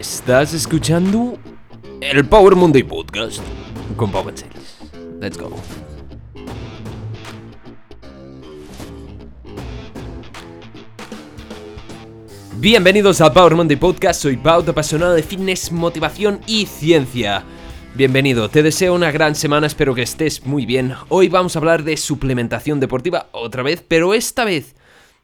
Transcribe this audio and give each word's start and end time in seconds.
Estás 0.00 0.54
escuchando 0.54 1.38
el 2.00 2.26
Power 2.26 2.56
Monday 2.56 2.82
Podcast 2.82 3.42
con 3.96 4.10
Pau 4.10 4.24
Sales. 4.34 4.78
Let's 5.20 5.36
go. 5.36 5.54
Bienvenidos 12.56 13.20
al 13.20 13.34
Power 13.34 13.54
Monday 13.54 13.76
Podcast, 13.76 14.22
soy 14.22 14.38
Pau, 14.38 14.64
apasionado 14.66 15.12
de 15.12 15.22
fitness, 15.22 15.70
motivación 15.70 16.40
y 16.46 16.64
ciencia. 16.64 17.44
Bienvenido, 17.94 18.48
te 18.48 18.62
deseo 18.62 18.94
una 18.94 19.10
gran 19.10 19.34
semana, 19.34 19.66
espero 19.66 19.94
que 19.94 20.00
estés 20.00 20.46
muy 20.46 20.64
bien. 20.64 20.94
Hoy 21.10 21.28
vamos 21.28 21.54
a 21.54 21.58
hablar 21.58 21.84
de 21.84 21.98
suplementación 21.98 22.80
deportiva 22.80 23.28
otra 23.32 23.62
vez, 23.62 23.84
pero 23.86 24.14
esta 24.14 24.46
vez 24.46 24.76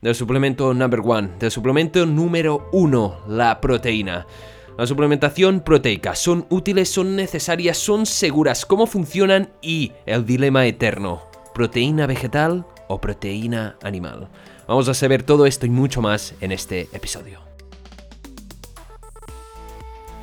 del 0.03 0.15
suplemento 0.15 0.75
number 0.75 1.01
one, 1.03 1.31
del 1.39 1.51
suplemento 1.51 2.05
número 2.05 2.69
uno, 2.73 3.21
la 3.27 3.59
proteína. 3.59 4.27
La 4.79 4.87
suplementación 4.87 5.61
proteica, 5.61 6.15
¿son 6.15 6.47
útiles, 6.51 6.91
son 6.91 7.17
necesarias, 7.17 7.79
son 7.79 8.05
seguras? 8.05 8.67
¿Cómo 8.67 8.87
funcionan? 8.87 9.49
Y 9.63 9.93
el 10.05 10.27
dilema 10.27 10.67
eterno, 10.67 11.23
¿proteína 11.55 12.07
vegetal 12.07 12.67
o 12.87 13.01
proteína 13.01 13.79
animal? 13.83 14.29
Vamos 14.69 14.87
a 14.91 14.95
saber 14.95 15.23
todo 15.23 15.47
esto 15.47 15.65
y 15.65 15.71
mucho 15.71 16.03
más 16.03 16.35
en 16.43 16.53
este 16.53 16.89
episodio. 16.93 17.41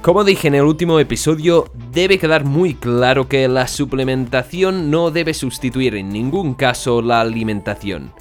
Como 0.03 0.23
dije 0.23 0.49
en 0.49 0.55
el 0.55 0.65
último 0.65 0.99
episodio, 0.99 1.71
debe 1.91 2.20
quedar 2.20 2.43
muy 2.43 2.76
claro 2.76 3.27
que 3.27 3.48
la 3.48 3.67
suplementación 3.67 4.91
no 4.91 5.09
debe 5.09 5.34
sustituir 5.34 5.95
en 5.95 6.09
ningún 6.09 6.54
caso 6.54 7.01
la 7.01 7.21
alimentación. 7.21 8.12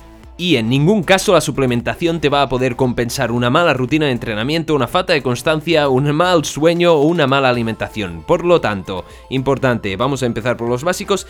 Y 0.43 0.57
en 0.57 0.69
ningún 0.69 1.05
caso 1.05 1.35
la 1.35 1.41
suplementación 1.41 2.21
te 2.21 2.29
va 2.29 2.43
a 2.43 2.49
poder 2.49 2.75
compensar 2.75 3.31
una 3.31 3.49
mala 3.49 3.75
rutina 3.75 4.07
de 4.07 4.11
entrenamiento, 4.11 4.75
una 4.75 4.89
falta 4.89 5.13
de 5.13 5.23
constancia, 5.23 5.89
un 5.89 6.13
mal 6.13 6.45
sueño 6.45 6.95
o 6.95 7.03
una 7.03 7.29
mala 7.29 7.49
alimentación. 7.49 8.25
Por 8.27 8.45
lo 8.45 8.61
tanto, 8.61 9.05
importante, 9.31 9.95
vamos 9.95 10.21
a 10.21 10.27
empezar 10.27 10.57
por 10.57 10.69
los 10.69 10.83
básicos 10.83 11.29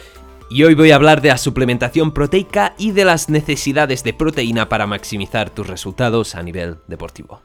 y 0.49 0.65
hoy 0.65 0.75
voy 0.75 0.93
a 0.93 0.95
hablar 0.95 1.21
de 1.21 1.29
la 1.29 1.37
suplementación 1.37 2.15
proteica 2.15 2.75
y 2.79 2.93
de 2.93 3.05
las 3.05 3.29
necesidades 3.29 4.03
de 4.03 4.15
proteína 4.15 4.71
para 4.71 4.87
maximizar 4.87 5.51
tus 5.51 5.67
resultados 5.67 6.35
a 6.35 6.43
nivel 6.43 6.79
deportivo. 6.89 7.43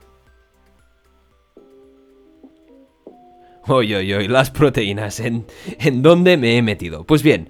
Hoy, 3.68 3.94
hoy, 3.94 4.14
hoy, 4.14 4.30
las 4.30 4.52
proteínas, 4.52 5.20
¿en, 5.20 5.46
¿en 5.80 6.02
dónde 6.02 6.38
me 6.38 6.56
he 6.56 6.62
metido? 6.62 7.04
Pues 7.04 7.24
bien, 7.24 7.50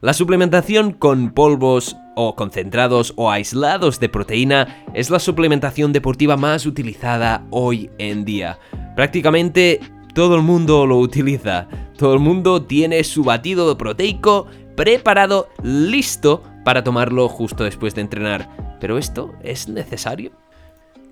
la 0.00 0.14
suplementación 0.14 0.94
con 0.94 1.30
polvos 1.30 1.94
o 2.14 2.34
concentrados 2.36 3.12
o 3.16 3.30
aislados 3.30 4.00
de 4.00 4.08
proteína 4.08 4.84
es 4.94 5.10
la 5.10 5.18
suplementación 5.18 5.92
deportiva 5.92 6.36
más 6.36 6.66
utilizada 6.66 7.46
hoy 7.50 7.90
en 7.98 8.24
día. 8.24 8.58
Prácticamente 8.96 9.80
todo 10.14 10.36
el 10.36 10.42
mundo 10.42 10.86
lo 10.86 10.98
utiliza. 10.98 11.68
Todo 11.96 12.14
el 12.14 12.20
mundo 12.20 12.62
tiene 12.62 13.02
su 13.04 13.24
batido 13.24 13.76
proteico 13.78 14.46
preparado, 14.76 15.48
listo 15.62 16.42
para 16.64 16.84
tomarlo 16.84 17.28
justo 17.28 17.64
después 17.64 17.94
de 17.94 18.02
entrenar. 18.02 18.76
¿Pero 18.80 18.98
esto 18.98 19.32
es 19.42 19.68
necesario? 19.68 20.32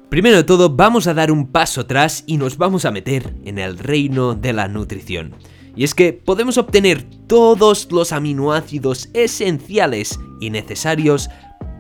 Primero 0.09 0.37
de 0.37 0.45
todo, 0.45 0.71
vamos 0.71 1.07
a 1.07 1.15
dar 1.15 1.31
un 1.31 1.53
paso 1.53 1.83
atrás 1.83 2.25
y 2.27 2.37
nos 2.37 2.59
vamos 2.59 2.85
a 2.85 2.91
meter 2.91 3.33
en 3.45 3.59
el 3.59 3.79
reino 3.79 4.35
de 4.35 4.53
la 4.53 4.67
nutrición. 4.67 5.35
Y 5.77 5.85
es 5.85 5.95
que 5.95 6.13
podemos 6.13 6.59
obtener 6.59 7.05
todos 7.27 7.89
los 7.91 8.13
aminoácidos 8.13 9.09
esenciales 9.15 10.19
y 10.41 10.51
necesarios 10.51 11.31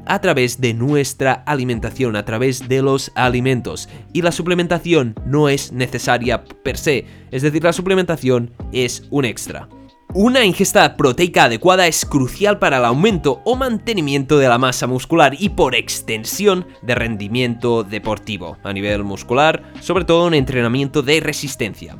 a 0.06 0.20
través 0.20 0.60
de 0.60 0.74
nuestra 0.74 1.32
alimentación, 1.46 2.16
a 2.16 2.24
través 2.24 2.68
de 2.68 2.82
los 2.82 3.12
alimentos. 3.14 3.88
Y 4.12 4.22
la 4.22 4.32
suplementación 4.32 5.14
no 5.26 5.48
es 5.48 5.72
necesaria 5.72 6.44
per 6.44 6.76
se, 6.76 7.06
es 7.30 7.42
decir, 7.42 7.62
la 7.62 7.72
suplementación 7.72 8.52
es 8.72 9.04
un 9.10 9.24
extra. 9.24 9.68
Una 10.12 10.44
ingesta 10.44 10.96
proteica 10.96 11.44
adecuada 11.44 11.86
es 11.86 12.04
crucial 12.04 12.58
para 12.58 12.78
el 12.78 12.84
aumento 12.84 13.40
o 13.44 13.54
mantenimiento 13.54 14.38
de 14.38 14.48
la 14.48 14.58
masa 14.58 14.88
muscular 14.88 15.36
y 15.38 15.50
por 15.50 15.76
extensión 15.76 16.66
de 16.82 16.96
rendimiento 16.96 17.84
deportivo 17.84 18.58
a 18.64 18.72
nivel 18.72 19.04
muscular, 19.04 19.62
sobre 19.80 20.04
todo 20.04 20.26
en 20.26 20.34
entrenamiento 20.34 21.02
de 21.02 21.20
resistencia. 21.20 21.96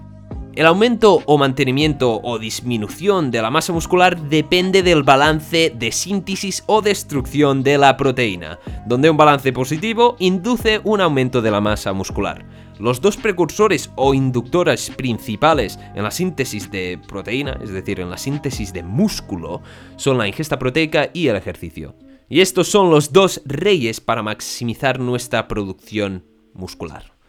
El 0.57 0.67
aumento 0.67 1.23
o 1.27 1.39
mantenimiento 1.39 2.21
o 2.25 2.37
disminución 2.41 3.31
de 3.31 3.41
la 3.41 3.53
masa 3.53 3.73
muscular 3.73 4.21
depende 4.21 4.83
del 4.83 5.05
balance 5.05 5.73
de 5.75 5.93
síntesis 5.93 6.65
o 6.67 6.83
destrucción 6.83 7.63
de 7.63 7.79
la 7.79 7.97
proteína, 7.97 8.59
donde 8.85 9.09
un 9.09 9.17
balance 9.17 9.53
positivo 9.53 10.17
induce 10.19 10.81
un 10.83 11.01
aumento 11.01 11.41
de 11.41 11.53
la 11.53 11.61
masa 11.61 11.93
muscular. 11.93 12.45
Los 12.81 13.01
dos 13.01 13.17
precursores 13.17 13.93
o 13.95 14.13
inductores 14.13 14.91
principales 14.91 15.79
en 15.95 16.03
la 16.03 16.11
síntesis 16.11 16.69
de 16.69 16.99
proteína, 17.07 17.57
es 17.63 17.71
decir, 17.71 18.01
en 18.01 18.11
la 18.11 18.19
síntesis 18.19 18.73
de 18.73 18.83
músculo, 18.83 19.63
son 19.95 20.19
la 20.19 20.27
ingesta 20.27 20.59
proteica 20.59 21.11
y 21.13 21.29
el 21.29 21.37
ejercicio. 21.37 21.95
Y 22.29 22.41
estos 22.41 22.67
son 22.67 22.91
los 22.91 23.13
dos 23.13 23.41
reyes 23.45 24.01
para 24.01 24.25
maximizar 24.25 24.99
nuestra 24.99 25.47
producción 25.47 26.25
muscular. 26.55 27.20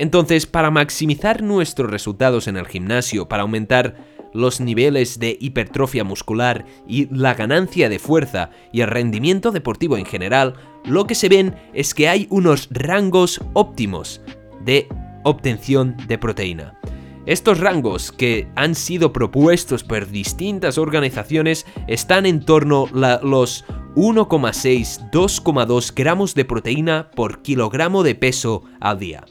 Entonces, 0.00 0.46
para 0.46 0.70
maximizar 0.70 1.42
nuestros 1.42 1.90
resultados 1.90 2.48
en 2.48 2.56
el 2.56 2.66
gimnasio, 2.66 3.28
para 3.28 3.42
aumentar 3.42 3.96
los 4.32 4.58
niveles 4.58 5.18
de 5.18 5.36
hipertrofia 5.38 6.04
muscular 6.04 6.64
y 6.88 7.14
la 7.14 7.34
ganancia 7.34 7.90
de 7.90 7.98
fuerza 7.98 8.48
y 8.72 8.80
el 8.80 8.86
rendimiento 8.86 9.50
deportivo 9.50 9.98
en 9.98 10.06
general, 10.06 10.54
lo 10.86 11.06
que 11.06 11.14
se 11.14 11.28
ven 11.28 11.54
es 11.74 11.92
que 11.92 12.08
hay 12.08 12.26
unos 12.30 12.68
rangos 12.70 13.42
óptimos 13.52 14.22
de 14.64 14.88
obtención 15.24 15.94
de 16.08 16.16
proteína. 16.16 16.80
Estos 17.26 17.60
rangos 17.60 18.10
que 18.10 18.48
han 18.56 18.74
sido 18.74 19.12
propuestos 19.12 19.84
por 19.84 20.08
distintas 20.08 20.78
organizaciones 20.78 21.66
están 21.88 22.24
en 22.24 22.42
torno 22.42 22.86
a 22.94 23.20
los 23.22 23.66
1,6-2,2 23.96 25.92
gramos 25.94 26.34
de 26.34 26.46
proteína 26.46 27.10
por 27.14 27.42
kilogramo 27.42 28.02
de 28.02 28.14
peso 28.14 28.62
al 28.80 28.98
día. 28.98 29.26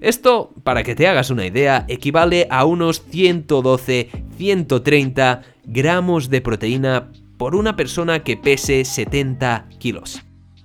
Esto, 0.00 0.54
para 0.62 0.82
que 0.82 0.94
te 0.94 1.06
hagas 1.08 1.30
una 1.30 1.46
idea, 1.46 1.84
equivale 1.88 2.46
a 2.50 2.64
unos 2.64 3.06
112-130 3.10 5.42
gramos 5.64 6.30
de 6.30 6.40
proteína 6.40 7.10
por 7.36 7.54
una 7.54 7.76
persona 7.76 8.22
que 8.22 8.36
pese 8.36 8.84
70 8.84 9.68
kilos. 9.78 10.22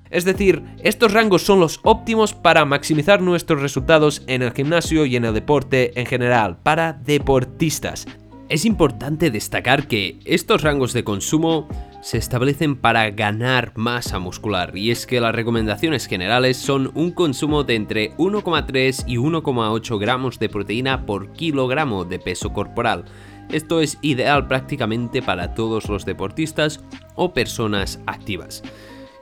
Es 0.09 0.25
decir, 0.25 0.63
estos 0.83 1.13
rangos 1.13 1.43
son 1.43 1.61
los 1.61 1.79
óptimos 1.83 2.33
para 2.33 2.65
maximizar 2.65 3.21
nuestros 3.21 3.61
resultados 3.61 4.23
en 4.27 4.41
el 4.41 4.51
gimnasio 4.51 5.05
y 5.05 5.15
en 5.15 5.23
el 5.23 5.33
deporte 5.33 5.97
en 5.99 6.05
general, 6.05 6.57
para 6.61 6.91
deportistas. 6.93 8.05
Es 8.49 8.65
importante 8.65 9.31
destacar 9.31 9.87
que 9.87 10.19
estos 10.25 10.63
rangos 10.63 10.91
de 10.91 11.05
consumo 11.05 11.69
se 12.01 12.17
establecen 12.17 12.75
para 12.75 13.09
ganar 13.11 13.73
masa 13.75 14.19
muscular 14.19 14.75
y 14.75 14.91
es 14.91 15.05
que 15.05 15.21
las 15.21 15.35
recomendaciones 15.35 16.07
generales 16.07 16.57
son 16.57 16.91
un 16.95 17.11
consumo 17.11 17.63
de 17.63 17.75
entre 17.75 18.11
1,3 18.17 19.03
y 19.07 19.17
1,8 19.17 19.99
gramos 19.99 20.39
de 20.39 20.49
proteína 20.49 21.05
por 21.05 21.31
kilogramo 21.33 22.03
de 22.03 22.19
peso 22.19 22.51
corporal. 22.53 23.05
Esto 23.49 23.81
es 23.81 23.97
ideal 24.01 24.47
prácticamente 24.47 25.21
para 25.21 25.53
todos 25.53 25.89
los 25.89 26.05
deportistas 26.05 26.83
o 27.15 27.33
personas 27.33 27.99
activas. 28.07 28.63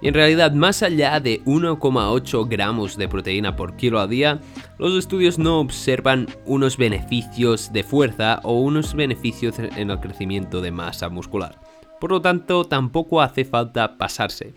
Y 0.01 0.07
en 0.07 0.13
realidad, 0.13 0.53
más 0.53 0.81
allá 0.81 1.19
de 1.19 1.43
1,8 1.43 2.47
gramos 2.47 2.95
de 2.95 3.09
proteína 3.09 3.57
por 3.57 3.75
kilo 3.75 3.99
a 3.99 4.07
día, 4.07 4.39
los 4.77 4.97
estudios 4.97 5.37
no 5.37 5.59
observan 5.59 6.27
unos 6.45 6.77
beneficios 6.77 7.73
de 7.73 7.83
fuerza 7.83 8.39
o 8.43 8.61
unos 8.61 8.93
beneficios 8.93 9.59
en 9.59 9.89
el 9.89 9.99
crecimiento 9.99 10.61
de 10.61 10.71
masa 10.71 11.09
muscular. 11.09 11.68
Por 11.99 12.11
lo 12.11 12.21
tanto, 12.21 12.65
tampoco 12.65 13.21
hace 13.21 13.45
falta 13.45 13.97
pasarse. 13.97 14.53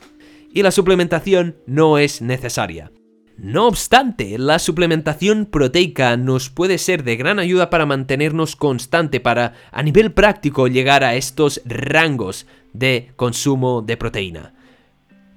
Y 0.53 0.63
la 0.63 0.71
suplementación 0.71 1.57
no 1.67 1.99
es 1.99 2.23
necesaria. 2.23 2.93
No 3.39 3.67
obstante, 3.67 4.39
la 4.39 4.59
suplementación 4.59 5.47
proteica 5.47 6.17
nos 6.17 6.51
puede 6.51 6.79
ser 6.79 7.03
de 7.03 7.17
gran 7.17 7.39
ayuda 7.39 7.71
para 7.71 7.87
mantenernos 7.87 8.57
constante, 8.57 9.21
para 9.21 9.55
a 9.73 9.83
nivel 9.83 10.13
práctico 10.13 10.69
llegar 10.69 11.03
a 11.03 11.17
estos 11.17 11.63
rangos 11.65 12.47
de 12.73 13.11
consumo 13.17 13.83
de 13.83 13.97
proteína. 13.97 14.55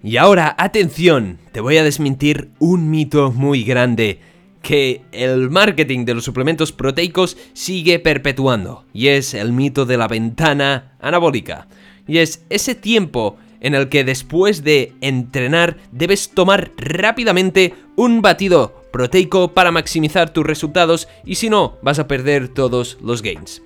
Y 0.04 0.18
ahora, 0.18 0.56
atención, 0.60 1.40
te 1.52 1.62
voy 1.62 1.78
a 1.78 1.84
desmentir 1.84 2.52
un 2.60 2.92
mito 2.92 3.32
muy 3.32 3.64
grande 3.64 4.20
que 4.62 5.02
el 5.12 5.50
marketing 5.50 6.06
de 6.06 6.16
los 6.16 6.26
suplementos 6.26 6.72
proteicos 6.72 7.38
sigue 7.54 8.00
perpetuando, 8.00 8.86
y 8.94 9.08
es 9.08 9.34
el 9.34 9.52
mito 9.52 9.86
de 9.86 9.98
la 9.98 10.08
ventana 10.08 10.96
anabólica. 11.00 11.68
Y 12.08 12.20
es 12.20 12.44
ese 12.50 12.76
tiempo 12.76 13.38
en 13.62 13.74
el 13.74 13.90
que 13.90 14.04
después 14.04 14.64
de 14.64 14.94
entrenar 15.02 15.78
debes 15.92 16.30
tomar 16.30 16.72
rápidamente 16.78 17.74
un 17.96 18.22
batido 18.22 18.84
proteico 18.92 19.54
para 19.54 19.72
maximizar 19.72 20.32
tus 20.32 20.46
resultados 20.46 21.08
y 21.26 21.36
si 21.36 21.50
no 21.50 21.78
vas 21.82 22.00
a 22.00 22.08
perder 22.08 22.48
todos 22.48 22.98
los 23.02 23.22
gains. 23.22 23.62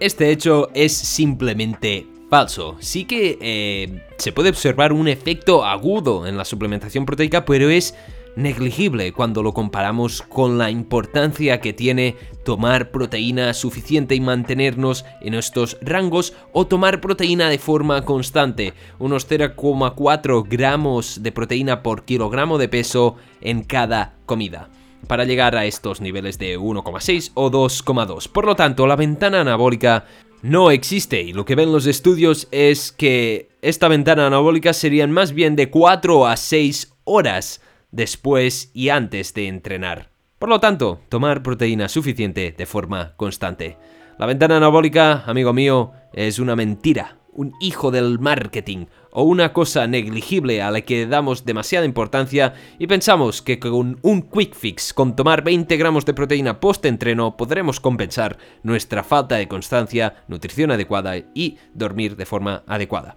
Este 0.00 0.30
hecho 0.30 0.70
es 0.74 0.96
simplemente 0.96 2.06
falso. 2.30 2.76
Sí 2.80 3.04
que 3.04 3.36
eh, 3.42 4.00
se 4.16 4.32
puede 4.32 4.48
observar 4.48 4.92
un 4.92 5.08
efecto 5.08 5.64
agudo 5.64 6.26
en 6.26 6.38
la 6.38 6.46
suplementación 6.46 7.04
proteica, 7.04 7.44
pero 7.44 7.68
es 7.68 7.94
negligible 8.36 9.12
cuando 9.12 9.42
lo 9.42 9.54
comparamos 9.54 10.22
con 10.22 10.58
la 10.58 10.70
importancia 10.70 11.60
que 11.60 11.72
tiene 11.72 12.16
tomar 12.44 12.90
proteína 12.90 13.54
suficiente 13.54 14.14
y 14.14 14.20
mantenernos 14.20 15.04
en 15.20 15.34
estos 15.34 15.78
rangos 15.82 16.34
o 16.52 16.66
tomar 16.66 17.00
proteína 17.00 17.48
de 17.48 17.58
forma 17.58 18.04
constante, 18.04 18.74
unos 18.98 19.28
0,4 19.28 20.46
gramos 20.48 21.22
de 21.22 21.32
proteína 21.32 21.82
por 21.82 22.04
kilogramo 22.04 22.58
de 22.58 22.68
peso 22.68 23.16
en 23.40 23.62
cada 23.62 24.14
comida 24.26 24.70
para 25.06 25.24
llegar 25.24 25.56
a 25.56 25.64
estos 25.64 26.00
niveles 26.00 26.38
de 26.38 26.58
1,6 26.58 27.32
o 27.34 27.50
2,2. 27.50 28.28
Por 28.28 28.46
lo 28.46 28.54
tanto, 28.54 28.86
la 28.86 28.96
ventana 28.96 29.40
anabólica 29.40 30.04
no 30.42 30.70
existe 30.70 31.22
y 31.22 31.32
lo 31.32 31.44
que 31.44 31.54
ven 31.54 31.72
los 31.72 31.86
estudios 31.86 32.48
es 32.50 32.92
que 32.92 33.50
esta 33.62 33.88
ventana 33.88 34.26
anabólica 34.26 34.72
serían 34.72 35.10
más 35.10 35.32
bien 35.32 35.56
de 35.56 35.70
4 35.70 36.26
a 36.26 36.36
6 36.36 36.94
horas 37.04 37.60
después 37.90 38.70
y 38.74 38.88
antes 38.88 39.34
de 39.34 39.48
entrenar. 39.48 40.10
Por 40.38 40.48
lo 40.48 40.60
tanto, 40.60 41.00
tomar 41.08 41.42
proteína 41.42 41.88
suficiente 41.88 42.54
de 42.56 42.66
forma 42.66 43.14
constante. 43.16 43.76
La 44.18 44.26
ventana 44.26 44.56
anabólica, 44.56 45.24
amigo 45.26 45.52
mío, 45.52 45.92
es 46.12 46.38
una 46.38 46.56
mentira, 46.56 47.18
un 47.32 47.52
hijo 47.60 47.90
del 47.90 48.18
marketing 48.18 48.86
o 49.12 49.22
una 49.22 49.52
cosa 49.52 49.86
negligible 49.86 50.62
a 50.62 50.70
la 50.70 50.82
que 50.82 51.06
damos 51.06 51.44
demasiada 51.44 51.86
importancia 51.86 52.54
y 52.78 52.86
pensamos 52.86 53.42
que 53.42 53.58
con 53.58 53.98
un 54.02 54.22
quick 54.22 54.54
fix, 54.54 54.94
con 54.94 55.16
tomar 55.16 55.42
20 55.42 55.76
gramos 55.76 56.04
de 56.04 56.14
proteína 56.14 56.60
post-entreno, 56.60 57.36
podremos 57.36 57.80
compensar 57.80 58.38
nuestra 58.62 59.02
falta 59.02 59.36
de 59.36 59.48
constancia, 59.48 60.24
nutrición 60.28 60.70
adecuada 60.70 61.16
y 61.34 61.58
dormir 61.74 62.16
de 62.16 62.26
forma 62.26 62.62
adecuada. 62.66 63.16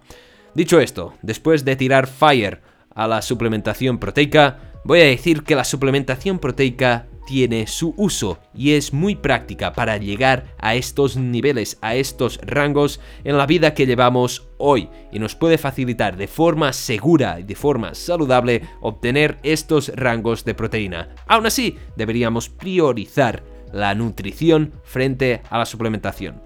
Dicho 0.54 0.80
esto, 0.80 1.14
después 1.22 1.64
de 1.64 1.76
tirar 1.76 2.06
fire 2.06 2.60
a 2.94 3.08
la 3.08 3.22
suplementación 3.22 3.98
proteica, 3.98 4.72
voy 4.84 5.00
a 5.00 5.04
decir 5.04 5.42
que 5.42 5.54
la 5.54 5.64
suplementación 5.64 6.38
proteica 6.38 7.06
tiene 7.26 7.66
su 7.66 7.94
uso 7.96 8.38
y 8.54 8.72
es 8.72 8.92
muy 8.92 9.14
práctica 9.14 9.72
para 9.72 9.96
llegar 9.96 10.54
a 10.58 10.74
estos 10.74 11.16
niveles, 11.16 11.78
a 11.80 11.94
estos 11.94 12.38
rangos 12.42 13.00
en 13.24 13.38
la 13.38 13.46
vida 13.46 13.74
que 13.74 13.86
llevamos 13.86 14.48
hoy 14.58 14.88
y 15.12 15.18
nos 15.18 15.34
puede 15.34 15.58
facilitar 15.58 16.16
de 16.16 16.28
forma 16.28 16.72
segura 16.72 17.40
y 17.40 17.44
de 17.44 17.54
forma 17.54 17.94
saludable 17.94 18.62
obtener 18.80 19.38
estos 19.42 19.88
rangos 19.94 20.44
de 20.44 20.54
proteína. 20.54 21.08
Aún 21.26 21.46
así, 21.46 21.76
deberíamos 21.96 22.48
priorizar 22.48 23.42
la 23.72 23.94
nutrición 23.94 24.72
frente 24.84 25.42
a 25.50 25.58
la 25.58 25.66
suplementación. 25.66 26.42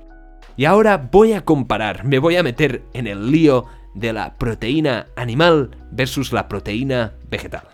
Y 0.57 0.65
ahora 0.65 0.97
voy 0.97 1.35
a 1.35 1.45
comparar, 1.45 2.05
me 2.05 2.19
voy 2.19 2.37
a 2.37 2.43
meter 2.43 2.83
en 2.93 3.07
el 3.07 3.31
lío 3.31 3.67
de 3.95 4.13
la 4.13 4.37
proteína 4.37 5.09
animal 5.17 5.71
versus 5.91 6.33
la 6.33 6.49
proteína 6.49 7.15
vegetal. 7.31 7.69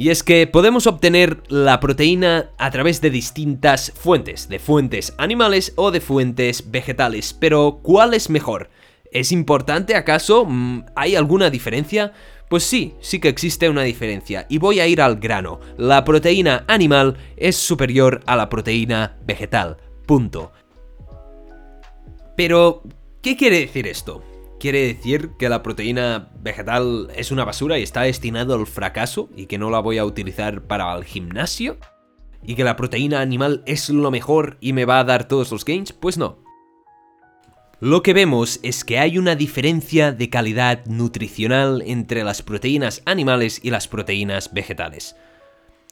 Y 0.00 0.08
es 0.08 0.22
que 0.22 0.46
podemos 0.46 0.86
obtener 0.86 1.42
la 1.48 1.78
proteína 1.78 2.52
a 2.56 2.70
través 2.70 3.02
de 3.02 3.10
distintas 3.10 3.92
fuentes, 3.94 4.48
de 4.48 4.58
fuentes 4.58 5.12
animales 5.18 5.74
o 5.76 5.90
de 5.90 6.00
fuentes 6.00 6.70
vegetales, 6.70 7.34
pero 7.38 7.80
¿cuál 7.82 8.14
es 8.14 8.30
mejor? 8.30 8.70
¿Es 9.12 9.30
importante 9.30 9.96
acaso? 9.96 10.46
Mm, 10.46 10.86
¿Hay 10.96 11.16
alguna 11.16 11.50
diferencia? 11.50 12.14
Pues 12.48 12.64
sí, 12.64 12.94
sí 13.00 13.20
que 13.20 13.28
existe 13.28 13.68
una 13.68 13.82
diferencia, 13.82 14.46
y 14.48 14.56
voy 14.56 14.80
a 14.80 14.86
ir 14.86 15.02
al 15.02 15.16
grano. 15.16 15.60
La 15.76 16.02
proteína 16.02 16.64
animal 16.66 17.18
es 17.36 17.56
superior 17.56 18.22
a 18.24 18.36
la 18.36 18.48
proteína 18.48 19.18
vegetal. 19.26 19.76
Punto. 20.06 20.52
Pero, 22.40 22.82
¿qué 23.20 23.36
quiere 23.36 23.60
decir 23.60 23.86
esto? 23.86 24.24
quiere 24.58 24.86
decir 24.86 25.32
que 25.38 25.50
la 25.50 25.62
proteína 25.62 26.30
vegetal 26.40 27.10
es 27.14 27.30
una 27.30 27.44
basura 27.44 27.78
y 27.78 27.82
está 27.82 28.00
destinado 28.00 28.54
al 28.54 28.66
fracaso 28.66 29.28
y 29.36 29.44
que 29.44 29.58
no 29.58 29.68
la 29.68 29.80
voy 29.80 29.98
a 29.98 30.06
utilizar 30.06 30.62
para 30.62 30.96
el 30.96 31.04
gimnasio? 31.04 31.76
¿Y 32.42 32.54
que 32.54 32.64
la 32.64 32.76
proteína 32.76 33.20
animal 33.20 33.62
es 33.66 33.90
lo 33.90 34.10
mejor 34.10 34.56
y 34.58 34.72
me 34.72 34.86
va 34.86 35.00
a 35.00 35.04
dar 35.04 35.28
todos 35.28 35.52
los 35.52 35.66
gains? 35.66 35.92
Pues 35.92 36.16
no. 36.16 36.38
Lo 37.78 38.02
que 38.02 38.14
vemos 38.14 38.58
es 38.62 38.84
que 38.84 38.98
hay 38.98 39.18
una 39.18 39.34
diferencia 39.34 40.10
de 40.10 40.30
calidad 40.30 40.86
nutricional 40.86 41.82
entre 41.84 42.24
las 42.24 42.40
proteínas 42.40 43.02
animales 43.04 43.60
y 43.62 43.68
las 43.68 43.86
proteínas 43.86 44.54
vegetales. 44.54 45.14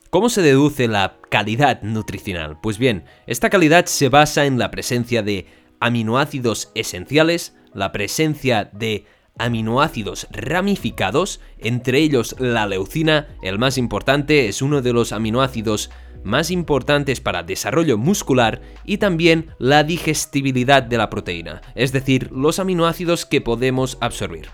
¿Cómo 0.09 0.31
se 0.31 0.41
deduce 0.41 0.89
la 0.89 1.19
calidad 1.29 1.83
nutricional? 1.83 2.59
Pues 2.63 2.79
bien, 2.79 3.05
esta 3.27 3.51
calidad 3.51 3.85
se 3.85 4.09
basa 4.09 4.47
en 4.47 4.59
la 4.59 4.71
presencia 4.71 5.23
de 5.23 5.59
aminoácidos 5.81 6.71
esenciales, 6.75 7.55
la 7.75 7.93
presencia 7.93 8.71
de 8.73 9.07
aminoácidos 9.39 10.27
ramificados, 10.31 11.41
entre 11.59 12.01
ellos 12.01 12.35
la 12.39 12.67
leucina, 12.67 13.29
el 13.43 13.59
más 13.59 13.79
importante, 13.79 14.49
es 14.49 14.63
uno 14.63 14.83
de 14.83 14.93
los 14.93 15.13
aminoácidos 15.13 15.91
más 16.25 16.51
importantes 16.51 17.21
para 17.21 17.45
desarrollo 17.45 17.97
muscular 17.97 18.61
y 18.85 18.99
también 18.99 19.51
la 19.59 19.85
digestibilidad 19.85 20.83
de 20.83 20.99
la 20.99 21.11
proteína, 21.11 21.61
es 21.75 21.93
decir, 21.93 22.31
los 22.33 22.59
aminoácidos 22.59 23.25
que 23.25 23.41
podemos 23.41 23.97
absorbir. 24.01 24.49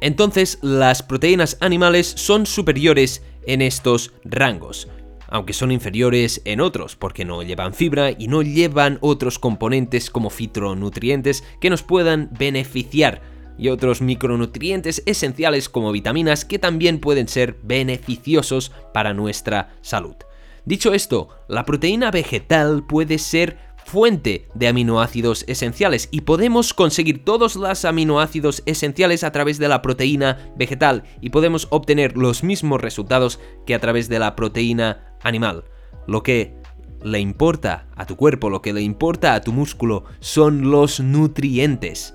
Entonces, 0.00 0.58
las 0.62 1.02
proteínas 1.02 1.58
animales 1.60 2.06
son 2.06 2.46
superiores 2.46 3.22
en 3.46 3.60
estos 3.60 4.12
rangos 4.24 4.88
aunque 5.30 5.52
son 5.52 5.72
inferiores 5.72 6.42
en 6.44 6.60
otros, 6.60 6.96
porque 6.96 7.24
no 7.24 7.42
llevan 7.42 7.74
fibra 7.74 8.10
y 8.10 8.28
no 8.28 8.42
llevan 8.42 8.98
otros 9.00 9.38
componentes 9.38 10.10
como 10.10 10.30
fitronutrientes 10.30 11.44
que 11.60 11.70
nos 11.70 11.82
puedan 11.82 12.28
beneficiar 12.38 13.22
y 13.56 13.68
otros 13.68 14.00
micronutrientes 14.00 15.02
esenciales 15.06 15.68
como 15.68 15.92
vitaminas 15.92 16.44
que 16.44 16.58
también 16.58 16.98
pueden 16.98 17.28
ser 17.28 17.56
beneficiosos 17.62 18.72
para 18.92 19.12
nuestra 19.14 19.74
salud. 19.82 20.16
Dicho 20.64 20.92
esto, 20.92 21.28
la 21.48 21.64
proteína 21.64 22.10
vegetal 22.10 22.84
puede 22.86 23.18
ser 23.18 23.58
fuente 23.90 24.46
de 24.54 24.68
aminoácidos 24.68 25.44
esenciales 25.48 26.08
y 26.12 26.20
podemos 26.20 26.72
conseguir 26.72 27.24
todos 27.24 27.56
los 27.56 27.84
aminoácidos 27.84 28.62
esenciales 28.64 29.24
a 29.24 29.32
través 29.32 29.58
de 29.58 29.66
la 29.66 29.82
proteína 29.82 30.52
vegetal 30.56 31.02
y 31.20 31.30
podemos 31.30 31.66
obtener 31.70 32.16
los 32.16 32.44
mismos 32.44 32.80
resultados 32.80 33.40
que 33.66 33.74
a 33.74 33.80
través 33.80 34.08
de 34.08 34.20
la 34.20 34.36
proteína 34.36 35.16
animal. 35.22 35.64
Lo 36.06 36.22
que 36.22 36.54
le 37.02 37.18
importa 37.18 37.88
a 37.96 38.06
tu 38.06 38.16
cuerpo, 38.16 38.48
lo 38.48 38.62
que 38.62 38.72
le 38.72 38.82
importa 38.82 39.34
a 39.34 39.40
tu 39.40 39.52
músculo 39.52 40.04
son 40.20 40.70
los 40.70 41.00
nutrientes. 41.00 42.14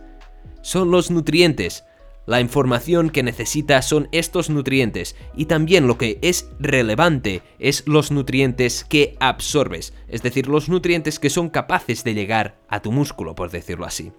Son 0.62 0.92
los 0.92 1.12
nutrientes. 1.12 1.85
La 2.26 2.42
información 2.42 3.12
que 3.12 3.22
necesita 3.22 3.82
son 3.82 4.10
estos 4.12 4.50
nutrientes 4.50 5.16
y 5.36 5.46
también 5.46 5.88
lo 5.88 5.98
que 5.98 6.18
es 6.22 6.50
relevante 6.60 7.44
es 7.60 7.84
los 7.86 8.12
nutrientes 8.12 8.84
que 8.84 9.16
absorbes, 9.20 9.94
es 10.08 10.24
decir, 10.24 10.48
los 10.48 10.68
nutrientes 10.68 11.20
que 11.20 11.30
son 11.30 11.50
capaces 11.50 12.04
de 12.04 12.16
llegar 12.16 12.60
a 12.68 12.82
tu 12.82 12.92
músculo, 12.92 13.36
por 13.36 13.52
decirlo 13.52 13.86
así. 13.86 14.12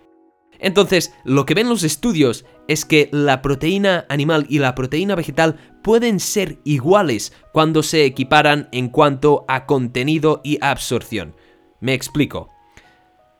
Entonces, 0.58 1.12
lo 1.25 1.44
que 1.44 1.54
ven 1.54 1.68
los 1.68 1.82
estudios 1.82 2.46
es 2.68 2.84
que 2.84 3.08
la 3.12 3.42
proteína 3.42 4.06
animal 4.08 4.46
y 4.48 4.58
la 4.58 4.75
proteína 4.75 5.14
vegetal 5.14 5.56
pueden 5.82 6.20
ser 6.20 6.58
iguales 6.64 7.32
cuando 7.52 7.82
se 7.82 8.04
equiparan 8.04 8.68
en 8.72 8.88
cuanto 8.88 9.44
a 9.48 9.66
contenido 9.66 10.40
y 10.44 10.58
absorción. 10.62 11.34
Me 11.80 11.92
explico. 11.92 12.55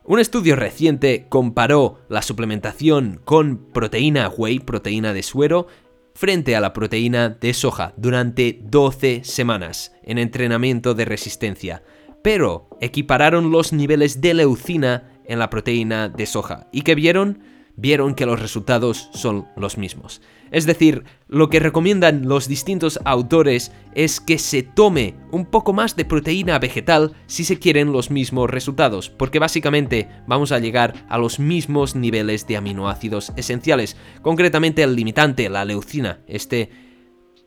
Un 0.09 0.21
estudio 0.21 0.55
reciente 0.55 1.25
comparó 1.27 1.99
la 2.07 2.21
suplementación 2.21 3.19
con 3.25 3.57
proteína 3.73 4.29
whey, 4.29 4.59
proteína 4.59 5.11
de 5.11 5.21
suero, 5.21 5.67
frente 6.15 6.55
a 6.55 6.61
la 6.61 6.71
proteína 6.71 7.27
de 7.27 7.53
soja 7.53 7.93
durante 7.97 8.57
12 8.63 9.25
semanas 9.25 9.91
en 10.03 10.17
entrenamiento 10.17 10.93
de 10.93 11.03
resistencia, 11.03 11.83
pero 12.23 12.69
equipararon 12.79 13.51
los 13.51 13.73
niveles 13.73 14.21
de 14.21 14.33
leucina 14.33 15.11
en 15.25 15.39
la 15.39 15.49
proteína 15.49 16.07
de 16.07 16.25
soja. 16.25 16.69
Y 16.71 16.83
que 16.83 16.95
vieron 16.95 17.43
vieron 17.77 18.15
que 18.15 18.25
los 18.25 18.41
resultados 18.41 19.09
son 19.13 19.47
los 19.55 19.77
mismos. 19.77 20.21
Es 20.51 20.65
decir, 20.65 21.03
lo 21.27 21.49
que 21.49 21.59
recomiendan 21.59 22.27
los 22.27 22.47
distintos 22.47 22.99
autores 23.05 23.71
es 23.93 24.19
que 24.19 24.39
se 24.39 24.63
tome 24.63 25.15
un 25.31 25.45
poco 25.45 25.73
más 25.73 25.95
de 25.95 26.05
proteína 26.05 26.57
vegetal 26.59 27.13
si 27.27 27.43
se 27.43 27.59
quieren 27.59 27.91
los 27.91 28.09
mismos 28.11 28.49
resultados, 28.49 29.09
porque 29.09 29.39
básicamente 29.39 30.09
vamos 30.27 30.51
a 30.51 30.59
llegar 30.59 31.05
a 31.07 31.17
los 31.17 31.39
mismos 31.39 31.95
niveles 31.95 32.47
de 32.47 32.57
aminoácidos 32.57 33.31
esenciales, 33.35 33.95
concretamente 34.21 34.83
el 34.83 34.95
limitante, 34.95 35.49
la 35.49 35.63
leucina, 35.63 36.21
este 36.27 36.71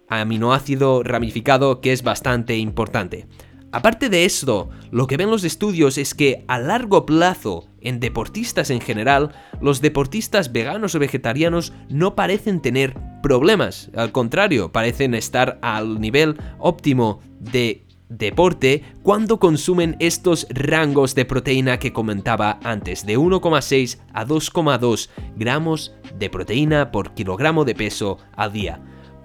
aminoácido 0.09 1.03
ramificado 1.03 1.81
que 1.81 1.93
es 1.93 2.03
bastante 2.03 2.57
importante. 2.57 3.27
Aparte 3.73 4.09
de 4.09 4.25
esto, 4.25 4.69
lo 4.91 5.07
que 5.07 5.17
ven 5.17 5.31
los 5.31 5.45
estudios 5.45 5.97
es 5.97 6.15
que 6.15 6.45
a 6.49 6.59
largo 6.59 7.07
plazo, 7.07 7.69
en 7.81 8.01
deportistas 8.01 8.71
en 8.71 8.81
general, 8.81 9.33
los 9.61 9.81
deportistas 9.81 10.51
veganos 10.51 10.95
o 10.97 10.99
vegetarianos 10.99 11.73
no 11.89 12.17
parecen 12.17 12.61
tener 12.61 12.97
problemas, 13.23 13.91
al 13.95 14.11
contrario, 14.11 14.73
parecen 14.73 15.15
estar 15.15 15.59
al 15.63 16.01
nivel 16.01 16.37
óptimo 16.59 17.21
de 17.39 17.87
deporte 18.09 18.83
cuando 19.05 19.39
consumen 19.39 19.95
estos 20.01 20.49
rangos 20.51 21.15
de 21.15 21.25
proteína 21.25 21.79
que 21.79 21.93
comentaba 21.93 22.59
antes, 22.65 23.07
de 23.07 23.17
1,6 23.17 23.99
a 24.13 24.27
2,2 24.27 25.09
gramos 25.37 25.95
de 26.19 26.29
proteína 26.29 26.91
por 26.91 27.15
kilogramo 27.15 27.65
de 27.65 27.77
peso 27.77 28.19
al 28.37 28.53
día. 28.53 28.81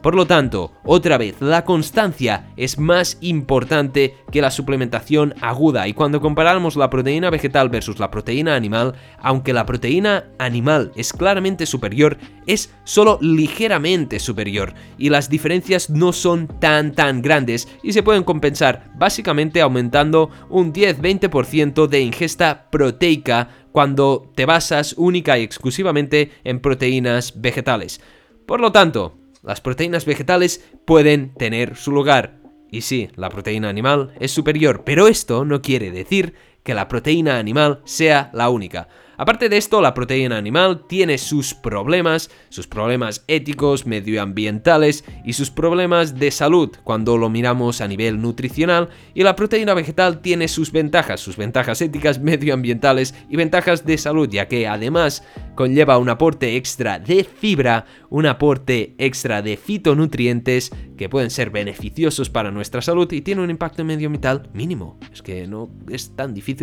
Por 0.05 0.13
lo 0.13 0.27
tanto, 0.27 0.71
otra 0.83 1.17
vez, 1.17 1.37
la 1.39 1.65
constancia 1.65 2.51
es 2.57 2.77
más 2.77 3.17
importante 3.21 4.13
que 4.31 4.39
la 4.39 4.51
suplementación 4.51 5.33
aguda 5.41 5.87
y 5.87 5.95
cuando 5.95 6.21
comparamos 6.21 6.75
la 6.75 6.91
proteína 6.91 7.31
vegetal 7.31 7.69
versus 7.69 7.97
la 7.97 8.11
proteína 8.11 8.53
animal, 8.53 8.93
aunque 9.17 9.51
la 9.51 9.65
proteína 9.65 10.25
animal 10.37 10.91
es 10.95 11.11
claramente 11.11 11.65
superior, 11.65 12.19
es 12.45 12.71
solo 12.83 13.17
ligeramente 13.19 14.19
superior 14.19 14.75
y 14.99 15.09
las 15.09 15.27
diferencias 15.27 15.89
no 15.89 16.13
son 16.13 16.49
tan 16.59 16.91
tan 16.91 17.23
grandes 17.23 17.67
y 17.81 17.91
se 17.91 18.03
pueden 18.03 18.23
compensar 18.23 18.91
básicamente 18.93 19.59
aumentando 19.59 20.29
un 20.51 20.71
10-20% 20.71 21.87
de 21.87 22.01
ingesta 22.01 22.69
proteica 22.69 23.49
cuando 23.71 24.31
te 24.35 24.45
basas 24.45 24.93
única 24.99 25.39
y 25.39 25.41
exclusivamente 25.41 26.29
en 26.43 26.59
proteínas 26.59 27.41
vegetales. 27.41 28.01
Por 28.45 28.61
lo 28.61 28.71
tanto, 28.71 29.24
las 29.45 29.61
proteínas 29.61 30.05
vegetales 30.05 30.63
pueden 30.85 31.33
tener 31.35 31.75
su 31.75 31.91
lugar. 31.91 32.39
Y 32.71 32.81
sí, 32.81 33.09
la 33.15 33.29
proteína 33.29 33.69
animal 33.69 34.13
es 34.19 34.31
superior, 34.31 34.83
pero 34.83 35.07
esto 35.07 35.45
no 35.45 35.61
quiere 35.61 35.91
decir 35.91 36.33
que 36.63 36.73
la 36.73 36.87
proteína 36.87 37.37
animal 37.37 37.81
sea 37.85 38.31
la 38.33 38.49
única. 38.49 38.89
Aparte 39.17 39.49
de 39.49 39.57
esto, 39.57 39.81
la 39.81 39.93
proteína 39.93 40.37
animal 40.37 40.85
tiene 40.87 41.17
sus 41.17 41.53
problemas, 41.53 42.29
sus 42.49 42.67
problemas 42.67 43.23
éticos, 43.27 43.85
medioambientales 43.85 45.05
y 45.23 45.33
sus 45.33 45.51
problemas 45.51 46.19
de 46.19 46.31
salud 46.31 46.71
cuando 46.83 47.17
lo 47.17 47.29
miramos 47.29 47.81
a 47.81 47.87
nivel 47.87 48.21
nutricional. 48.21 48.89
Y 49.13 49.23
la 49.23 49.35
proteína 49.35 49.73
vegetal 49.73 50.21
tiene 50.21 50.47
sus 50.47 50.71
ventajas, 50.71 51.19
sus 51.19 51.37
ventajas 51.37 51.81
éticas, 51.81 52.19
medioambientales 52.21 53.15
y 53.29 53.35
ventajas 53.35 53.85
de 53.85 53.97
salud, 53.97 54.29
ya 54.29 54.47
que 54.47 54.67
además 54.67 55.23
conlleva 55.55 55.97
un 55.97 56.09
aporte 56.09 56.55
extra 56.57 56.99
de 56.99 57.23
fibra, 57.23 57.85
un 58.09 58.25
aporte 58.25 58.95
extra 58.97 59.41
de 59.41 59.57
fitonutrientes 59.57 60.71
que 60.97 61.09
pueden 61.09 61.29
ser 61.29 61.49
beneficiosos 61.49 62.29
para 62.29 62.51
nuestra 62.51 62.81
salud 62.81 63.11
y 63.11 63.21
tiene 63.21 63.41
un 63.41 63.49
impacto 63.49 63.83
medioambiental 63.83 64.49
mínimo. 64.53 64.97
Es 65.11 65.21
que 65.21 65.47
no 65.47 65.69
es 65.89 66.15
tan 66.15 66.33
difícil 66.33 66.55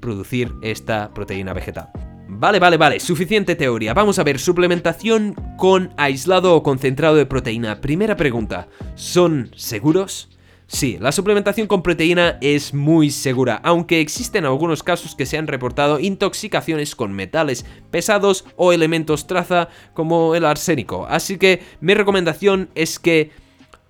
producir 0.00 0.52
esta 0.62 1.12
proteína 1.12 1.52
vegetal. 1.52 1.90
Vale, 2.28 2.58
vale, 2.58 2.76
vale, 2.76 3.00
suficiente 3.00 3.56
teoría. 3.56 3.92
Vamos 3.92 4.18
a 4.18 4.24
ver, 4.24 4.38
suplementación 4.38 5.34
con 5.58 5.92
aislado 5.96 6.54
o 6.54 6.62
concentrado 6.62 7.16
de 7.16 7.26
proteína. 7.26 7.80
Primera 7.80 8.16
pregunta, 8.16 8.68
¿son 8.94 9.50
seguros? 9.54 10.30
Sí, 10.66 10.96
la 10.98 11.12
suplementación 11.12 11.66
con 11.66 11.82
proteína 11.82 12.38
es 12.40 12.72
muy 12.72 13.10
segura, 13.10 13.60
aunque 13.62 14.00
existen 14.00 14.46
algunos 14.46 14.82
casos 14.82 15.14
que 15.14 15.26
se 15.26 15.36
han 15.36 15.46
reportado 15.46 16.00
intoxicaciones 16.00 16.96
con 16.96 17.12
metales 17.12 17.66
pesados 17.90 18.46
o 18.56 18.72
elementos 18.72 19.26
traza 19.26 19.68
como 19.92 20.34
el 20.34 20.46
arsénico. 20.46 21.06
Así 21.06 21.36
que 21.36 21.60
mi 21.82 21.92
recomendación 21.92 22.70
es 22.74 22.98
que 22.98 23.30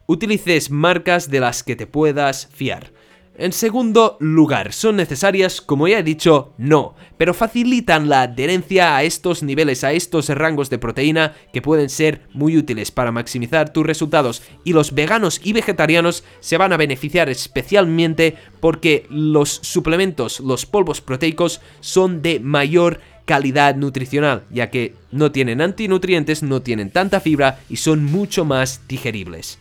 utilices 0.07 0.71
marcas 0.71 1.31
de 1.31 1.41
las 1.41 1.63
que 1.63 1.77
te 1.77 1.87
puedas 1.87 2.49
fiar. 2.53 2.93
En 3.39 3.53
segundo 3.53 4.19
lugar, 4.21 4.75
¿son 4.75 4.97
necesarias? 4.97 5.63
Como 5.63 5.89
ya 5.89 6.01
he 6.01 6.03
dicho, 6.03 6.53
no, 6.59 6.95
pero 7.17 7.33
facilitan 7.33 8.11
la 8.11 8.23
adherencia 8.23 8.95
a 8.95 9.05
estos 9.05 9.43
niveles, 9.43 9.85
a 9.85 9.93
estos 9.93 10.29
rangos 10.29 10.69
de 10.69 10.79
proteína 10.79 11.35
que 11.51 11.63
pueden 11.63 11.89
ser 11.89 12.27
muy 12.35 12.59
útiles 12.59 12.91
para 12.91 13.11
maximizar 13.11 13.73
tus 13.73 13.87
resultados 13.87 14.43
y 14.65 14.75
los 14.75 14.95
veganos 14.95 15.41
y 15.43 15.55
vegetarianos 15.55 16.25
se 16.41 16.59
van 16.59 16.75
a 16.75 16.77
beneficiar 16.77 17.31
especialmente 17.31 18.37
porque 18.61 19.07
los 19.09 19.49
suplementos, 19.49 20.41
los 20.41 20.67
polvos 20.67 21.01
proteicos 21.01 21.63
son 21.81 22.21
de 22.21 22.39
mayor 22.39 23.01
calidad 23.25 23.77
nutricional, 23.77 24.45
ya 24.51 24.69
que 24.69 24.95
no 25.11 25.33
tienen 25.33 25.63
antinutrientes, 25.63 26.43
no 26.43 26.61
tienen 26.61 26.91
tanta 26.91 27.19
fibra 27.19 27.61
y 27.71 27.77
son 27.77 28.05
mucho 28.05 28.45
más 28.45 28.87
digeribles. 28.89 29.59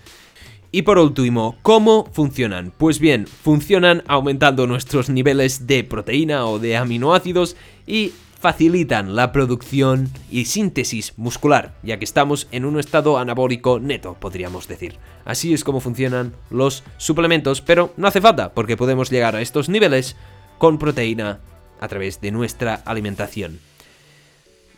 Y 0.74 0.84
por 0.84 0.98
último, 0.98 1.58
¿cómo 1.62 2.10
funcionan? 2.14 2.72
Pues 2.78 3.00
bien, 3.00 3.28
funcionan 3.28 4.04
aumentando 4.08 4.68
nuestros 4.68 5.10
niveles 5.10 5.68
de 5.68 5.84
proteína 5.84 6.46
o 6.46 6.60
de 6.60 6.78
aminoácidos 6.78 7.58
y 7.86 8.14
facilitan 8.40 9.16
la 9.16 9.34
producción 9.34 10.10
y 10.32 10.46
síntesis 10.46 11.14
muscular, 11.18 11.76
ya 11.84 12.00
que 12.00 12.06
estamos 12.06 12.48
en 12.52 12.64
un 12.64 12.80
estado 12.80 13.18
anabólico 13.18 13.80
neto, 13.80 14.16
podríamos 14.18 14.70
decir. 14.70 14.96
Así 15.26 15.54
es 15.54 15.66
como 15.66 15.82
funcionan 15.82 16.34
los 16.50 16.84
suplementos, 16.98 17.60
pero 17.62 17.94
no 17.98 18.08
hace 18.08 18.22
falta, 18.22 18.54
porque 18.54 18.78
podemos 18.78 19.12
llegar 19.12 19.36
a 19.36 19.42
estos 19.42 19.68
niveles 19.68 20.16
con 20.58 20.80
proteína 20.80 21.42
a 21.82 21.88
través 21.90 22.22
de 22.22 22.32
nuestra 22.32 22.76
alimentación. 22.86 23.60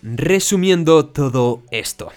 Resumiendo 0.01 1.05
todo 1.05 1.62
esto, 1.71 2.12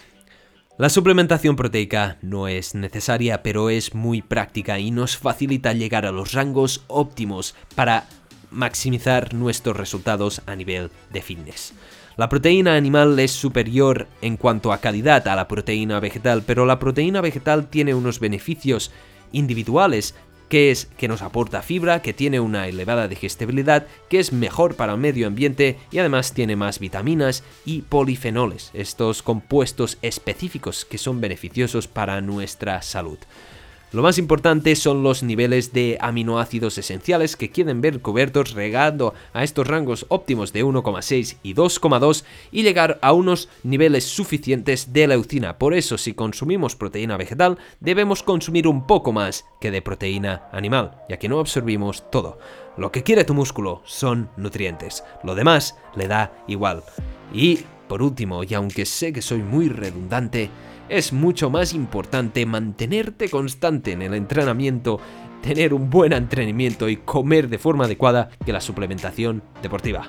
la 0.78 0.90
suplementación 0.90 1.56
proteica 1.56 2.18
no 2.20 2.48
es 2.48 2.74
necesaria, 2.74 3.42
pero 3.42 3.70
es 3.70 3.94
muy 3.94 4.20
práctica 4.20 4.78
y 4.78 4.90
nos 4.90 5.16
facilita 5.16 5.72
llegar 5.72 6.04
a 6.04 6.12
los 6.12 6.32
rangos 6.32 6.84
óptimos 6.86 7.54
para 7.74 8.06
maximizar 8.50 9.32
nuestros 9.32 9.74
resultados 9.74 10.42
a 10.44 10.54
nivel 10.54 10.90
de 11.12 11.22
fitness. 11.22 11.72
La 12.18 12.28
proteína 12.28 12.76
animal 12.76 13.18
es 13.18 13.30
superior 13.30 14.06
en 14.20 14.36
cuanto 14.36 14.70
a 14.70 14.78
calidad 14.78 15.26
a 15.28 15.36
la 15.36 15.48
proteína 15.48 15.98
vegetal, 15.98 16.42
pero 16.46 16.66
la 16.66 16.78
proteína 16.78 17.22
vegetal 17.22 17.68
tiene 17.68 17.94
unos 17.94 18.20
beneficios 18.20 18.90
individuales 19.32 20.14
que 20.48 20.70
es 20.70 20.86
que 20.96 21.08
nos 21.08 21.22
aporta 21.22 21.62
fibra, 21.62 22.02
que 22.02 22.12
tiene 22.12 22.40
una 22.40 22.68
elevada 22.68 23.08
digestibilidad, 23.08 23.86
que 24.08 24.18
es 24.18 24.32
mejor 24.32 24.76
para 24.76 24.92
el 24.92 24.98
medio 24.98 25.26
ambiente 25.26 25.78
y 25.90 25.98
además 25.98 26.32
tiene 26.32 26.56
más 26.56 26.78
vitaminas 26.78 27.42
y 27.64 27.82
polifenoles, 27.82 28.70
estos 28.74 29.22
compuestos 29.22 29.98
específicos 30.02 30.84
que 30.84 30.98
son 30.98 31.20
beneficiosos 31.20 31.88
para 31.88 32.20
nuestra 32.20 32.82
salud. 32.82 33.18
Lo 33.92 34.02
más 34.02 34.18
importante 34.18 34.74
son 34.74 35.04
los 35.04 35.22
niveles 35.22 35.72
de 35.72 35.96
aminoácidos 36.00 36.76
esenciales 36.76 37.36
que 37.36 37.50
quieren 37.50 37.80
ver 37.80 38.00
cubiertos 38.00 38.52
regando 38.52 39.14
a 39.32 39.44
estos 39.44 39.64
rangos 39.66 40.06
óptimos 40.08 40.52
de 40.52 40.64
1,6 40.64 41.36
y 41.44 41.54
2,2 41.54 42.24
y 42.50 42.64
llegar 42.64 42.98
a 43.00 43.12
unos 43.12 43.48
niveles 43.62 44.04
suficientes 44.04 44.92
de 44.92 45.06
leucina. 45.06 45.56
Por 45.56 45.72
eso 45.72 45.98
si 45.98 46.14
consumimos 46.14 46.74
proteína 46.74 47.16
vegetal 47.16 47.58
debemos 47.78 48.24
consumir 48.24 48.66
un 48.66 48.88
poco 48.88 49.12
más 49.12 49.44
que 49.60 49.70
de 49.70 49.82
proteína 49.82 50.48
animal, 50.50 51.02
ya 51.08 51.18
que 51.18 51.28
no 51.28 51.38
absorbimos 51.38 52.10
todo. 52.10 52.40
Lo 52.76 52.90
que 52.90 53.04
quiere 53.04 53.24
tu 53.24 53.34
músculo 53.34 53.82
son 53.84 54.30
nutrientes, 54.36 55.04
lo 55.22 55.36
demás 55.36 55.76
le 55.94 56.08
da 56.08 56.32
igual. 56.48 56.82
Y 57.32 57.60
por 57.88 58.02
último, 58.02 58.42
y 58.42 58.52
aunque 58.54 58.84
sé 58.84 59.12
que 59.12 59.22
soy 59.22 59.42
muy 59.42 59.68
redundante, 59.68 60.50
es 60.88 61.12
mucho 61.12 61.50
más 61.50 61.72
importante 61.74 62.46
mantenerte 62.46 63.28
constante 63.28 63.92
en 63.92 64.02
el 64.02 64.14
entrenamiento, 64.14 65.00
tener 65.42 65.74
un 65.74 65.90
buen 65.90 66.12
entrenamiento 66.12 66.88
y 66.88 66.98
comer 66.98 67.48
de 67.48 67.58
forma 67.58 67.84
adecuada 67.84 68.30
que 68.44 68.52
la 68.52 68.60
suplementación 68.60 69.42
deportiva. 69.62 70.08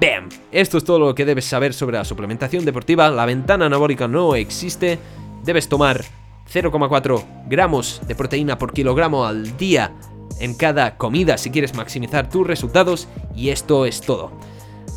¡Bam! 0.00 0.28
Esto 0.50 0.78
es 0.78 0.84
todo 0.84 0.98
lo 0.98 1.14
que 1.14 1.26
debes 1.26 1.44
saber 1.44 1.74
sobre 1.74 1.98
la 1.98 2.04
suplementación 2.04 2.64
deportiva. 2.64 3.10
La 3.10 3.26
ventana 3.26 3.66
anabólica 3.66 4.08
no 4.08 4.34
existe. 4.34 4.98
Debes 5.44 5.68
tomar 5.68 6.02
0,4 6.50 7.22
gramos 7.48 8.00
de 8.06 8.14
proteína 8.14 8.56
por 8.56 8.72
kilogramo 8.72 9.26
al 9.26 9.56
día 9.58 9.92
en 10.40 10.54
cada 10.54 10.96
comida 10.96 11.36
si 11.36 11.50
quieres 11.50 11.74
maximizar 11.74 12.30
tus 12.30 12.46
resultados. 12.46 13.08
Y 13.36 13.50
esto 13.50 13.84
es 13.84 14.00
todo. 14.00 14.32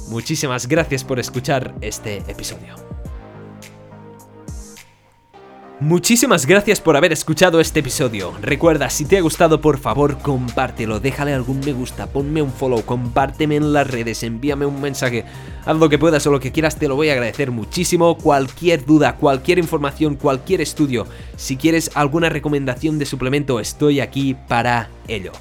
Muchísimas 0.08 0.68
gracias 0.68 1.04
por 1.04 1.20
escuchar 1.20 1.76
este 1.82 2.18
episodio. 2.30 2.93
Muchísimas 5.84 6.46
gracias 6.46 6.80
por 6.80 6.96
haber 6.96 7.12
escuchado 7.12 7.60
este 7.60 7.82
episodio. 7.82 8.34
Recuerda, 8.42 8.90
si 8.90 9.04
te 9.04 9.18
ha 9.18 9.22
gustado, 9.22 9.60
por 9.60 9.78
favor, 9.78 10.18
compártelo, 10.18 11.02
déjale 11.02 11.34
algún 11.34 11.60
me 11.60 11.74
gusta, 11.74 12.08
ponme 12.08 12.42
un 12.42 12.54
follow, 12.54 12.86
compárteme 12.86 13.58
en 13.58 13.74
las 13.74 13.86
redes, 13.86 14.24
envíame 14.24 14.66
un 14.66 14.80
mensaje, 14.80 15.26
haz 15.66 15.76
lo 15.76 15.90
que 15.90 16.00
puedas 16.00 16.26
o 16.26 16.32
lo 16.32 16.40
que 16.40 16.54
quieras, 16.54 16.78
te 16.78 16.88
lo 16.88 16.96
voy 16.96 17.10
a 17.10 17.12
agradecer 17.12 17.52
muchísimo. 17.52 18.18
Cualquier 18.18 18.86
duda, 18.86 19.18
cualquier 19.18 19.60
información, 19.60 20.16
cualquier 20.16 20.62
estudio, 20.62 21.06
si 21.36 21.58
quieres 21.58 21.92
alguna 21.96 22.30
recomendación 22.30 22.98
de 22.98 23.06
suplemento, 23.06 23.60
estoy 23.60 24.00
aquí 24.00 24.38
para 24.48 24.90
ello. 25.10 25.34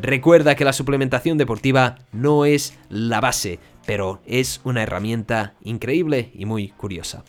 Recuerda 0.00 0.54
que 0.54 0.64
la 0.64 0.72
suplementación 0.72 1.36
deportiva 1.36 1.96
no 2.12 2.46
es 2.46 2.72
la 2.88 3.20
base, 3.20 3.58
pero 3.84 4.22
es 4.24 4.62
una 4.64 4.82
herramienta 4.82 5.52
increíble 5.62 6.30
y 6.32 6.46
muy 6.46 6.68
curiosa. 6.68 7.24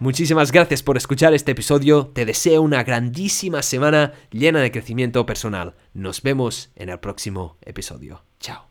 Muchísimas 0.00 0.52
gracias 0.52 0.84
por 0.84 0.96
escuchar 0.96 1.34
este 1.34 1.52
episodio, 1.52 2.06
te 2.14 2.24
deseo 2.24 2.62
una 2.62 2.84
grandísima 2.84 3.62
semana 3.62 4.12
llena 4.30 4.60
de 4.60 4.70
crecimiento 4.70 5.26
personal. 5.26 5.74
Nos 5.92 6.22
vemos 6.22 6.70
en 6.76 6.88
el 6.88 7.00
próximo 7.00 7.56
episodio. 7.62 8.22
Chao. 8.38 8.67